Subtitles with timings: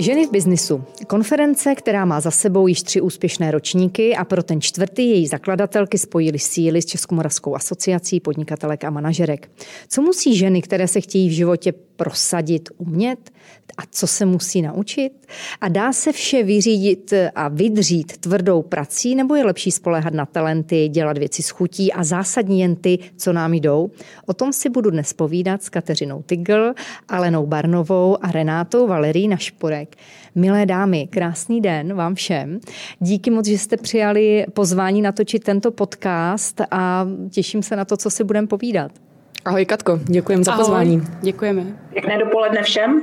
[0.00, 0.84] Ženy v biznisu.
[1.06, 5.98] Konference, která má za sebou již tři úspěšné ročníky a pro ten čtvrtý její zakladatelky
[5.98, 9.50] spojily síly s Českomoravskou asociací podnikatelek a manažerek.
[9.88, 13.30] Co musí ženy, které se chtějí v životě prosadit, umět
[13.78, 15.26] a co se musí naučit?
[15.60, 20.88] A dá se vše vyřídit a vydřít tvrdou prací, nebo je lepší spolehat na talenty,
[20.88, 23.90] dělat věci s chutí a zásadní jen ty, co nám jdou?
[24.26, 26.72] O tom si budu dnes povídat s Kateřinou Tygl,
[27.08, 29.96] Alenou Barnovou a Renátou Valerí Našporek.
[30.34, 32.60] Milé dámy, krásný den vám všem.
[33.00, 38.10] Díky moc, že jste přijali pozvání natočit tento podcast a těším se na to, co
[38.10, 39.07] si budeme povídat.
[39.48, 40.96] Ahoj Katko, děkujeme za pozvání.
[40.96, 41.16] Ahoj.
[41.22, 41.66] Děkujeme.
[41.92, 43.02] Pěkné dopoledne všem.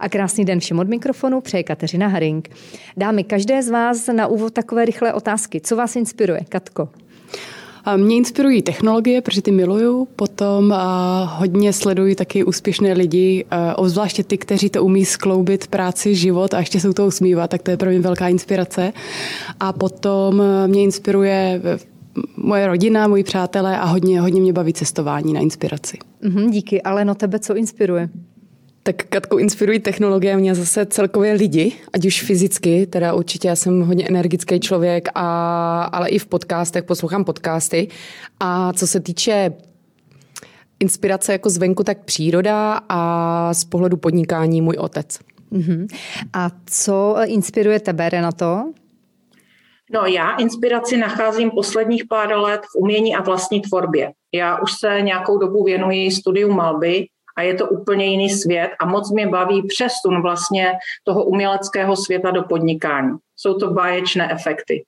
[0.00, 2.48] A krásný den všem od mikrofonu přeje Kateřina Haring.
[2.96, 5.60] Dámy, každé z vás na úvod takové rychlé otázky.
[5.60, 6.88] Co vás inspiruje, Katko?
[7.96, 10.08] Mě inspirují technologie, protože ty miluju.
[10.16, 10.74] Potom
[11.24, 13.44] hodně sleduji taky úspěšné lidi,
[13.76, 17.70] obzvláště ty, kteří to umí skloubit práci, život a ještě se to usmívat, tak to
[17.70, 18.92] je pro mě velká inspirace.
[19.60, 21.60] A potom mě inspiruje
[22.36, 25.98] moje rodina, moji přátelé a hodně, hodně mě baví cestování na inspiraci.
[26.22, 28.08] Mm-hmm, díky, ale no tebe co inspiruje?
[28.82, 33.80] Tak Katku inspirují technologie mě zase celkově lidi, ať už fyzicky, teda určitě já jsem
[33.80, 37.88] hodně energický člověk, a, ale i v podcastech, poslouchám podcasty.
[38.40, 39.52] A co se týče
[40.80, 45.18] inspirace jako zvenku, tak příroda a z pohledu podnikání můj otec.
[45.52, 45.86] Uh-huh.
[46.32, 48.72] A co inspiruje tebe, Renato?
[49.92, 54.12] No já inspiraci nacházím posledních pár let v umění a vlastní tvorbě.
[54.34, 58.86] Já už se nějakou dobu věnuji studiu malby a je to úplně jiný svět a
[58.86, 60.72] moc mě baví přesun vlastně
[61.04, 63.12] toho uměleckého světa do podnikání.
[63.36, 64.84] Jsou to báječné efekty.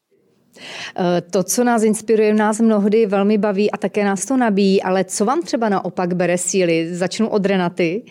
[0.99, 5.05] Eh, to, co nás inspiruje, nás mnohdy velmi baví a také nás to nabíjí, ale
[5.05, 6.95] co vám třeba naopak bere síly?
[6.95, 8.03] Začnu od Renaty.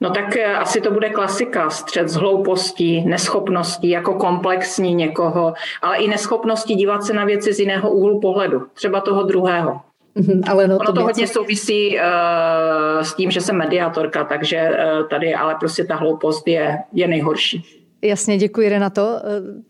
[0.00, 5.96] No tak eh, asi to bude klasika, střed s hloupostí, neschopností jako komplexní někoho, ale
[5.96, 9.80] i neschopností dívat se na věci z jiného úhlu pohledu, třeba toho druhého.
[10.14, 14.70] Mhm, ale no, ono to, to hodně souvisí uh, s tím, že jsem mediátorka, takže
[14.70, 17.64] uh, tady ale prostě ta hloupost je, je nejhorší.
[18.02, 19.20] Jasně, děkuji Renato.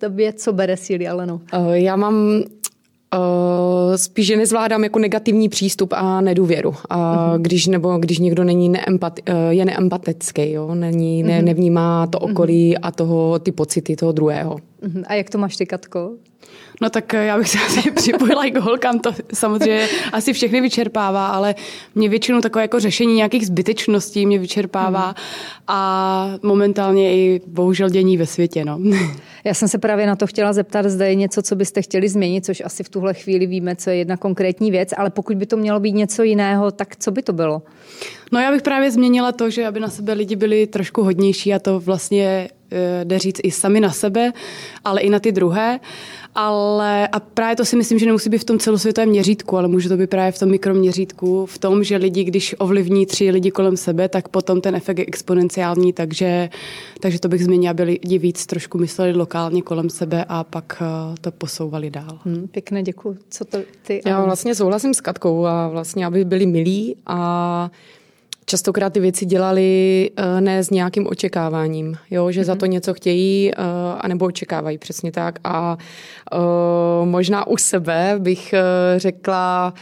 [0.01, 1.41] Tobě co bere síly, ale no.
[1.73, 2.43] Já mám
[3.17, 6.75] Uh, spíš, že nezvládám jako negativní přístup a nedůvěru.
[6.91, 7.43] A uh-huh.
[7.43, 10.75] když, nebo když někdo není neempat, uh, je neempatický, jo?
[10.75, 11.45] Není, ne, uh-huh.
[11.45, 12.81] nevnímá to okolí uh-huh.
[12.83, 14.57] a toho, ty pocity toho druhého.
[14.83, 15.05] Uh-huh.
[15.07, 16.11] A jak to máš ty, Katko?
[16.81, 20.61] No tak eh, já bych se asi připojila i k holkám, to samozřejmě asi všechny
[20.61, 21.55] vyčerpává, ale
[21.95, 25.15] mě většinou takové jako řešení nějakých zbytečností mě vyčerpává hmm.
[25.69, 28.65] a momentálně i bohužel dění ve světě.
[28.65, 28.81] No.
[29.45, 32.45] Já jsem se právě na to chtěla zeptat, zda je něco, co byste chtěli změnit,
[32.45, 35.57] což asi v tuhle chvíli víme, co je jedna konkrétní věc, ale pokud by to
[35.57, 37.63] mělo být něco jiného, tak co by to bylo?
[38.33, 41.59] No já bych právě změnila to, že aby na sebe lidi byli trošku hodnější a
[41.59, 42.49] to vlastně
[43.05, 44.33] jde říct i sami na sebe,
[44.85, 45.81] ale i na ty druhé.
[46.35, 49.89] Ale a právě to si myslím, že nemusí být v tom celosvětovém měřítku, ale může
[49.89, 53.77] to být právě v tom mikroměřítku, v tom, že lidi, když ovlivní tři lidi kolem
[53.77, 56.51] sebe, tak potom ten efekt je exponenciální, takže,
[57.01, 61.15] takže to bych změnila, aby lidi víc trošku mysleli lokálně kolem sebe a pak eh,
[61.21, 62.19] to posouvali dál.
[62.25, 63.19] Hmm, pěkné, děkuji.
[63.31, 64.01] Co to ty?
[64.07, 67.71] Já vlastně souhlasím s Katkou a vlastně, aby byli milí a
[68.51, 72.31] častokrát ty věci dělali uh, ne s nějakým očekáváním, jo?
[72.31, 72.45] že mm-hmm.
[72.45, 72.73] za to mhm.
[72.73, 73.65] něco chtějí uh,
[74.01, 75.39] anebo očekávají přesně tak.
[75.45, 75.77] A
[76.33, 79.75] uh, možná u sebe bych uh, řekla,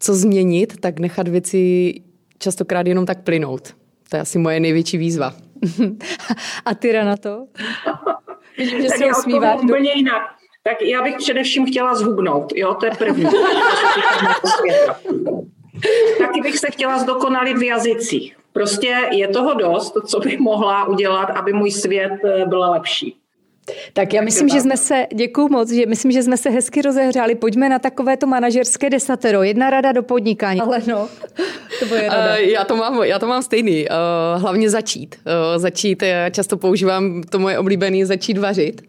[0.00, 1.94] co změnit, tak nechat věci
[2.38, 3.74] častokrát jenom tak plynout.
[4.10, 5.34] To je asi moje největší výzva.
[6.64, 7.46] A ty, na to?
[8.58, 10.22] že tak se já úplně jinak.
[10.62, 13.24] Tak já bych především chtěla zhubnout, jo, to je první.
[16.18, 18.36] Taky bych se chtěla zdokonalit v jazycích.
[18.52, 23.16] Prostě je toho dost, co bych mohla udělat, aby můj svět eh, byl lepší.
[23.92, 27.34] Tak já myslím, že jsme se, děkuji moc, že myslím, že jsme se hezky rozehřáli.
[27.34, 29.42] Pojďme na takovéto manažerské desatero.
[29.42, 30.60] Jedna rada do podnikání.
[30.60, 31.08] Ale no,
[31.78, 31.94] to.
[31.94, 33.86] Uh, já, to mám, já to mám stejný.
[33.88, 35.16] Uh, hlavně začít.
[35.24, 38.82] Uh, začít, já často používám to moje oblíbené, začít vařit,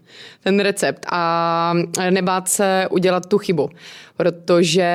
[0.44, 1.74] ten recept a
[2.09, 3.69] nebát se udělat tu chybu
[4.19, 4.89] protože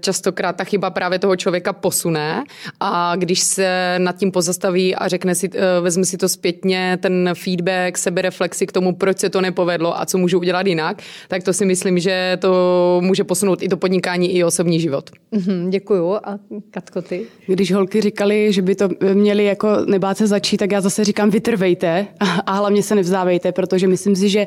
[0.00, 2.44] častokrát ta chyba právě toho člověka posune
[2.80, 7.30] a když se nad tím pozastaví a řekne si, eh, vezme si to zpětně, ten
[7.34, 11.52] feedback, sebereflexi k tomu, proč se to nepovedlo a co můžu udělat jinak, tak to
[11.52, 15.10] si myslím, že to může posunout i to podnikání, i osobní život.
[15.32, 16.14] Mm-hmm, děkuju.
[16.14, 16.38] A
[16.70, 17.26] Katko, ty?
[17.46, 21.30] Když holky říkali, že by to měli jako nebát se začít, tak já zase říkám
[21.30, 22.06] vytrvejte
[22.46, 24.46] a hlavně se nevzdávejte, protože myslím si, že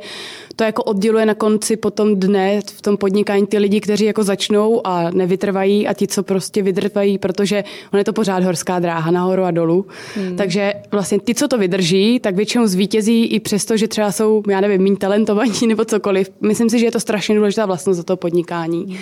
[0.56, 4.88] to jako odděluje na konci potom dne v tom podnikání ty lidi, kteří jako začnou
[4.88, 7.64] a nevytrvají a ti, co prostě vydrvají, protože
[7.94, 9.86] on je to pořád horská dráha nahoru a dolů.
[10.16, 10.36] Hmm.
[10.36, 14.62] Takže vlastně ty, co to vydrží, tak většinou zvítězí i přesto, že třeba jsou, já
[14.62, 16.30] nevím, méně talentovaní nebo cokoliv.
[16.42, 18.86] Myslím si, že je to strašně důležitá vlastnost za to podnikání.
[18.86, 18.98] Hmm.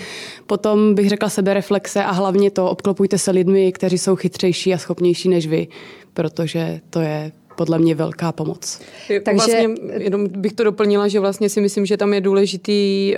[0.48, 5.30] Potom bych řekla sebereflexe a hlavně to obklopujte se lidmi, kteří jsou chytřejší a schopnější
[5.30, 5.68] než vy,
[6.14, 8.82] protože to je podle mě velká pomoc.
[9.08, 13.14] Takže vlastně, jenom bych to doplnila, že vlastně si myslím, že tam je důležitý,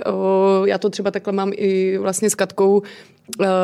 [0.64, 2.82] já to třeba takhle mám i vlastně s Katkou, o,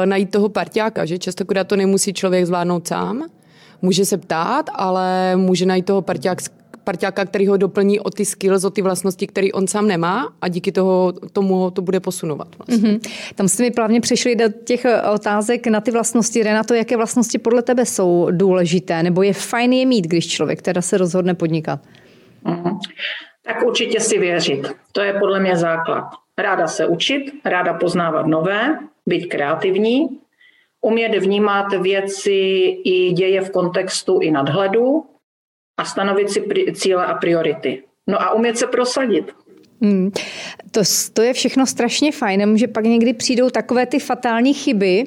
[0.05, 3.27] najít toho parťáka, že častokrát to nemusí člověk zvládnout sám,
[3.83, 6.39] může se ptát, ale může najít toho parťák,
[6.85, 10.49] parťáka, který ho doplní o ty skills, o ty vlastnosti, které on sám nemá a
[10.49, 12.49] díky toho tomu to bude posunovat.
[12.59, 12.89] Vlastně.
[12.89, 13.11] Mm-hmm.
[13.35, 16.43] Tam jste mi plávně přešli do těch eh, otázek na ty vlastnosti.
[16.43, 20.83] Renato, jaké vlastnosti podle tebe jsou důležité, nebo je fajn je mít, když člověk teda
[20.83, 21.81] se rozhodne podnikat?
[22.45, 22.79] Mm-hmm.
[23.47, 24.73] Tak určitě si věřit.
[24.93, 26.05] To je podle mě základ.
[26.39, 30.09] Ráda se učit, ráda poznávat nové, být kreativní,
[30.81, 32.33] umět vnímat věci
[32.85, 35.05] i děje v kontextu i nadhledu,
[35.77, 36.45] a stanovit si
[36.75, 37.83] cíle a priority.
[38.07, 39.33] No a umět se prosadit.
[39.83, 40.11] Hmm.
[40.71, 40.81] To,
[41.13, 45.05] to je všechno strašně fajn, že pak někdy přijdou takové ty fatální chyby,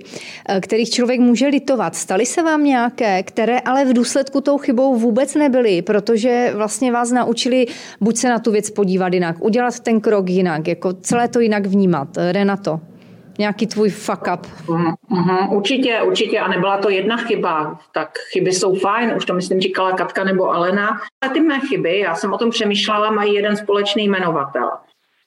[0.49, 1.95] eh, kterých člověk může litovat.
[1.95, 7.11] Staly se vám nějaké, které ale v důsledku tou chybou vůbec nebyly, protože vlastně vás
[7.11, 7.65] naučili
[8.01, 11.65] buď se na tu věc podívat jinak, udělat ten krok jinak, jako celé to jinak
[11.65, 12.07] vnímat.
[12.31, 12.79] Renato
[13.37, 14.45] nějaký tvůj fuck up.
[14.65, 16.39] Uh-huh, uh-huh, určitě, určitě.
[16.39, 17.79] A nebyla to jedna chyba.
[17.93, 21.01] Tak chyby jsou fajn, už to myslím říkala Katka nebo Alena.
[21.21, 24.69] Ale ty mé chyby, já jsem o tom přemýšlela, mají jeden společný jmenovatel.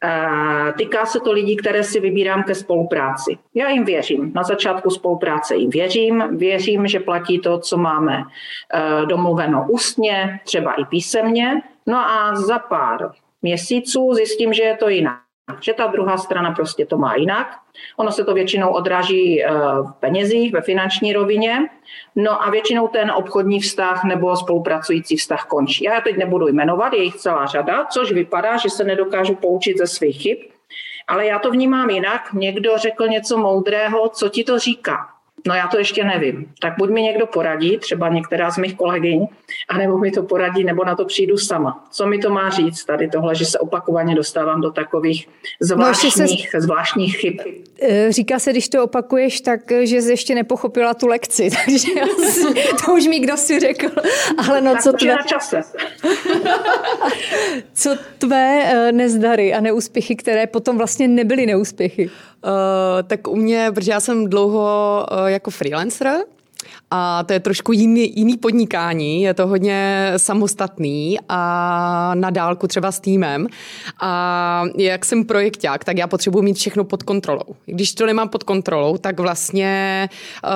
[0.04, 3.38] Uh, týká se to lidí, které si vybírám ke spolupráci.
[3.54, 4.32] Já jim věřím.
[4.34, 6.24] Na začátku spolupráce jim věřím.
[6.36, 11.62] Věřím, že platí to, co máme uh, domluveno ústně, třeba i písemně.
[11.86, 13.10] No a za pár
[13.42, 15.29] měsíců zjistím, že je to jinak
[15.60, 17.56] že ta druhá strana prostě to má jinak.
[17.96, 19.50] Ono se to většinou odráží eh,
[19.82, 21.58] v penězích, ve finanční rovině,
[22.16, 25.84] no a většinou ten obchodní vztah nebo spolupracující vztah končí.
[25.84, 29.86] Já teď nebudu jmenovat, je jich celá řada, což vypadá, že se nedokážu poučit ze
[29.86, 30.38] svých chyb,
[31.08, 32.32] ale já to vnímám jinak.
[32.32, 35.19] Někdo řekl něco moudrého, co ti to říká.
[35.46, 36.46] No já to ještě nevím.
[36.60, 39.26] Tak buď mi někdo poradí, třeba některá z mých kolegyň,
[39.68, 41.84] anebo mi to poradí, nebo na to přijdu sama.
[41.90, 45.28] Co mi to má říct tady tohle, že se opakovaně dostávám do takových
[45.60, 46.60] zvláštních, no, se...
[46.60, 47.40] zvláštních chyb?
[47.82, 51.92] Eh, říká se, když to opakuješ, tak eh, že jsi ještě nepochopila tu lekci, takže
[52.86, 53.88] to už mi kdo si řekl.
[54.48, 55.10] Ale no, tak co tvé...
[55.10, 55.60] na čase.
[57.74, 62.10] co tvé eh, nezdary a neúspěchy, které potom vlastně nebyly neúspěchy?
[62.44, 62.50] Uh,
[63.06, 66.08] tak u mě, protože já jsem dlouho uh, jako freelancer,
[66.90, 72.92] a to je trošku jiný, jiný podnikání, je to hodně samostatný a na dálku třeba
[72.92, 73.46] s týmem.
[74.00, 77.56] A jak jsem projekták, tak já potřebuji mít všechno pod kontrolou.
[77.66, 80.08] Když to nemám pod kontrolou, tak vlastně
[80.44, 80.50] uh,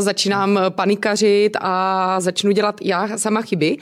[0.00, 3.76] začínám panikařit a začnu dělat já sama chyby.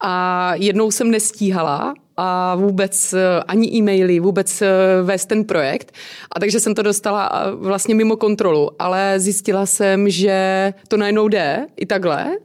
[0.00, 4.68] A jednou jsem nestíhala a vůbec eh, ani e-maily, vůbec eh,
[5.02, 5.92] vést ten projekt.
[6.32, 11.28] A takže jsem to dostala eh, vlastně mimo kontrolu, ale zjistila jsem, že to najednou
[11.28, 12.36] jde i takhle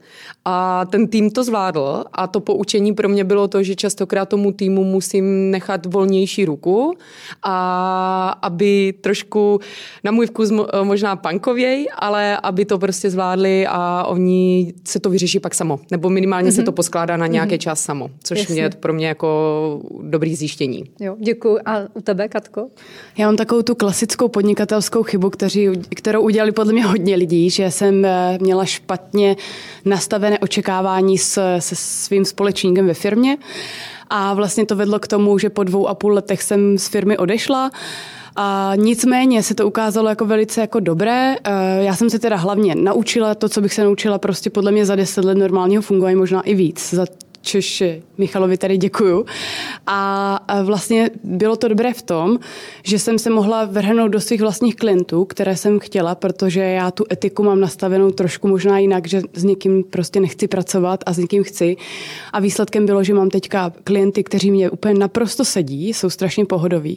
[0.44, 4.52] a ten tým to zvládl a to poučení pro mě bylo to, že častokrát tomu
[4.52, 6.94] týmu musím nechat volnější ruku
[7.42, 9.60] a aby trošku
[10.04, 10.52] na můj vkus
[10.82, 15.80] možná pankověj, ale aby to prostě zvládli a oni se to vyřeší pak samo.
[15.90, 16.54] Nebo minimálně mm-hmm.
[16.54, 16.66] se mhm.
[16.66, 17.58] to poskládá na nějaký mm-hmm.
[17.58, 18.54] čas samo, což Jasně.
[18.54, 20.84] mě pro mě jako dobrý zjištění.
[21.00, 21.58] Jo, děkuji.
[21.64, 22.68] A u tebe, Katko?
[23.18, 27.70] Já mám takovou tu klasickou podnikatelskou chybu, kteří, kterou udělali podle mě hodně lidí, že
[27.70, 29.36] jsem eh, měla špatně
[29.84, 33.38] nastavené očekávání s, se svým společníkem ve firmě
[34.10, 37.18] a vlastně to vedlo k tomu, že po dvou a půl letech jsem z firmy
[37.18, 37.70] odešla.
[38.36, 41.36] A nicméně se to ukázalo jako velice jako dobré.
[41.44, 44.86] Eh, já jsem se teda hlavně naučila to, co bych se naučila prostě podle mě
[44.86, 46.94] za deset let normálního fungování, možná i víc.
[46.94, 47.06] Za
[47.44, 47.82] což
[48.18, 49.26] Michalovi tady děkuju.
[49.86, 52.38] A vlastně bylo to dobré v tom,
[52.82, 57.04] že jsem se mohla vrhnout do svých vlastních klientů, které jsem chtěla, protože já tu
[57.12, 61.44] etiku mám nastavenou trošku možná jinak, že s někým prostě nechci pracovat a s někým
[61.44, 61.76] chci.
[62.32, 66.96] A výsledkem bylo, že mám teďka klienty, kteří mě úplně naprosto sedí, jsou strašně pohodoví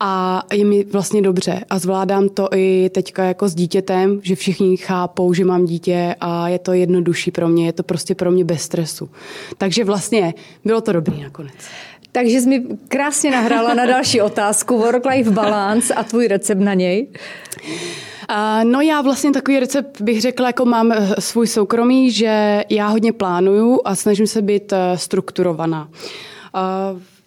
[0.00, 4.76] a je mi vlastně dobře a zvládám to i teďka jako s dítětem, že všichni
[4.76, 8.44] chápou, že mám dítě a je to jednodušší pro mě, je to prostě pro mě
[8.44, 9.08] bez stresu.
[9.58, 11.54] Takže takže vlastně bylo to dobrý nakonec.
[12.12, 17.08] Takže jsi mi krásně nahrála na další otázku, work-life balance a tvůj recept na něj.
[18.62, 23.12] No já vlastně takový recept bych řekla, jako mám eh, svůj soukromý, že já hodně
[23.12, 25.88] plánuju a snažím se být eh, strukturovaná.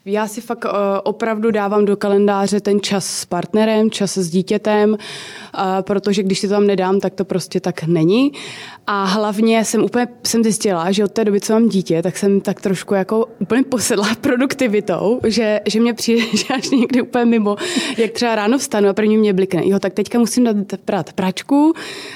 [0.05, 0.71] Já si fakt uh,
[1.03, 4.97] opravdu dávám do kalendáře ten čas s partnerem, čas s dítětem, uh,
[5.81, 8.31] protože když si to tam nedám, tak to prostě tak není.
[8.87, 12.41] A hlavně jsem úplně jsem zjistila, že od té doby, co mám dítě, tak jsem
[12.41, 17.55] tak trošku jako úplně posedla produktivitou, že, že mě přijde, že až někdy úplně mimo,
[17.97, 19.61] jak třeba ráno vstanu a první mě blikne.
[19.65, 20.55] Jo, tak teďka musím dát
[20.85, 21.73] prát pračku,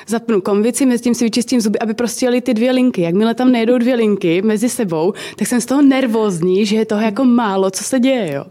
[0.08, 3.02] zapnu konvici, mezi tím si vyčistím zuby, aby prostě jeli ty dvě linky.
[3.02, 7.02] Jakmile tam nejedou dvě linky mezi sebou, tak jsem z toho nervózní, že je toho
[7.02, 8.34] jako málo, co se děje.
[8.34, 8.46] Jo.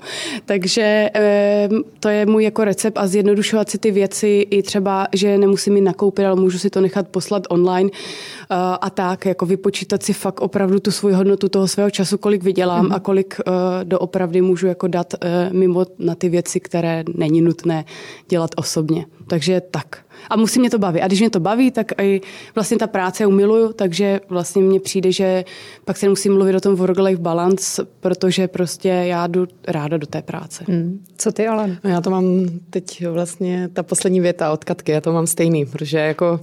[0.47, 1.69] Takže e,
[2.00, 5.83] to je můj jako recept a zjednodušovat si ty věci i třeba, že nemusím jít
[5.83, 10.40] nakoupit, ale můžu si to nechat poslat online uh, a tak, jako vypočítat si fakt
[10.40, 12.95] opravdu tu svoji hodnotu toho svého času, kolik vydělám mm-hmm.
[12.95, 13.54] a kolik uh,
[13.85, 15.14] doopravdy můžu jako dát
[15.52, 17.85] mimo na ty věci, které není nutné
[18.28, 19.07] dělat osobně.
[19.26, 20.04] Takže tak.
[20.30, 21.02] A musí mě to bavit.
[21.02, 22.21] A když mě to baví, tak i
[22.54, 25.44] vlastně ta práce umiluju, takže vlastně mně přijde, že
[25.85, 30.23] pak se musím mluvit o tom work-life balance, protože prostě já jdu ráda do té
[30.23, 30.64] práce.
[30.68, 31.04] Hmm.
[31.16, 31.76] Co ty, Alan?
[31.85, 32.25] No já to mám
[32.71, 36.40] teď vlastně, ta poslední věta od Katky, já to mám stejný, protože jako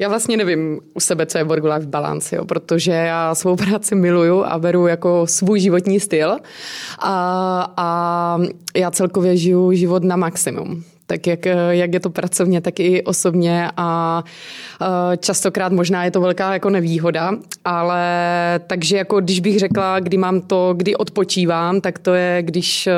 [0.00, 4.44] já vlastně nevím u sebe, co je work-life balance, jo, protože já svou práci miluju
[4.44, 6.36] a beru jako svůj životní styl
[6.98, 8.38] a, a
[8.76, 13.70] já celkově žiju život na maximum tak jak, jak je to pracovně, tak i osobně
[13.76, 14.22] a
[15.18, 17.32] častokrát možná je to velká jako nevýhoda,
[17.64, 18.04] ale
[18.66, 22.88] takže jako když bych řekla, kdy mám to, kdy odpočívám, tak to je, když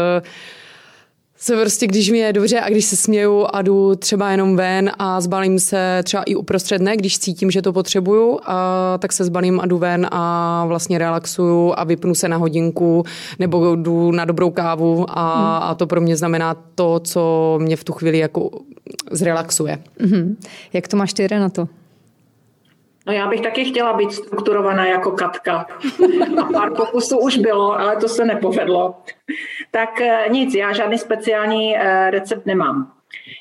[1.43, 4.91] se prostě, když mi je dobře a když se směju a jdu třeba jenom ven
[4.99, 9.25] a zbalím se třeba i uprostřed dne, když cítím, že to potřebuju, a tak se
[9.25, 13.05] zbalím a jdu ven a vlastně relaxuju a vypnu se na hodinku
[13.39, 15.71] nebo jdu na dobrou kávu a, hmm.
[15.71, 18.51] a to pro mě znamená to, co mě v tu chvíli jako
[19.11, 19.79] zrelaxuje.
[20.01, 20.37] Hmm.
[20.73, 21.69] Jak to máš ty, na to?
[23.07, 25.67] No já bych taky chtěla být strukturovaná jako Katka.
[26.41, 28.95] A pár pokusů už bylo, ale to se nepovedlo.
[29.71, 32.93] Tak eh, nic, já žádný speciální eh, recept nemám.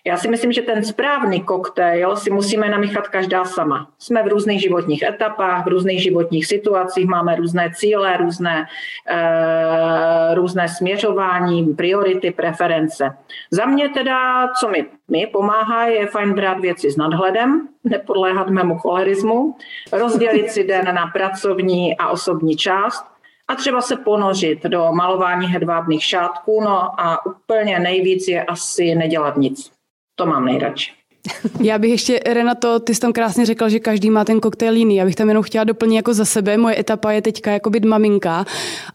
[0.06, 3.88] Já si myslím, že ten správný koktejl si musíme namíchat každá sama.
[4.00, 8.66] Jsme v různých životních etapách, v různých životních situacích, máme různé cíle, různé,
[9.08, 13.18] e, různé směřování, priority, preference.
[13.52, 18.78] Za mě teda, co mi, mi pomáhá, je fajn brát věci s nadhledem, nepodléhat mému
[18.78, 19.56] cholerismu,
[19.92, 23.12] rozdělit si den na pracovní a osobní část,
[23.48, 29.38] a třeba se ponořit do malování hedvábných šátků, no a úplně nejvíc je asi nedělat
[29.38, 29.72] nic.
[30.16, 30.92] To mám nejradši.
[31.62, 34.96] Já bych ještě, Renato, ty jsi tam krásně řekl, že každý má ten koktejl jiný.
[34.96, 36.58] Já bych tam jenom chtěla doplnit jako za sebe.
[36.58, 38.46] Moje etapa je teďka jako být maminka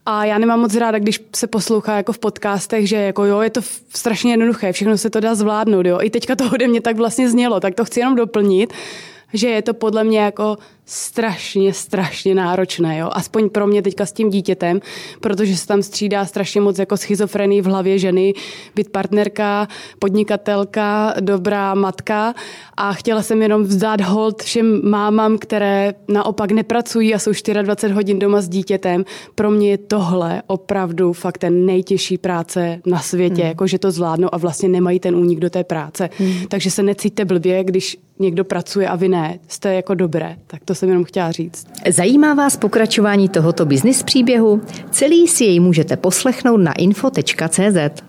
[0.06, 3.50] a já nemám moc ráda, když se poslouchá jako v podcastech, že jako jo, je
[3.50, 5.98] to strašně jednoduché, všechno se to dá zvládnout, jo.
[6.02, 8.72] I teďka to ode mě tak vlastně znělo, tak to chci jenom doplnit,
[9.32, 13.10] že je to podle mě jako strašně, strašně náročné, jo?
[13.12, 14.80] aspoň pro mě teďka s tím dítětem,
[15.20, 18.34] protože se tam střídá strašně moc jako schizofrení v hlavě ženy,
[18.74, 22.34] být partnerka, podnikatelka, dobrá matka
[22.76, 28.18] a chtěla jsem jenom vzdát hold všem mámám, které naopak nepracují a jsou 24 hodin
[28.18, 29.04] doma s dítětem.
[29.34, 33.48] Pro mě je tohle opravdu fakt ten nejtěžší práce na světě, hmm.
[33.48, 36.10] jako že to zvládnou a vlastně nemají ten únik do té práce.
[36.18, 36.46] Hmm.
[36.48, 40.74] Takže se necítíte blbě, když někdo pracuje a vy ne, jste jako dobré, tak to
[40.76, 41.66] jsem jenom chtěla říct.
[41.90, 44.60] Zajímá vás pokračování tohoto biznis příběhu?
[44.90, 48.06] Celý si jej můžete poslechnout na info.cz.